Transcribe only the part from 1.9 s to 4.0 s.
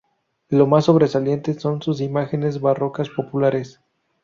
imágenes barrocas populares.